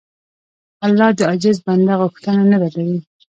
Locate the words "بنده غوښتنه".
1.65-2.41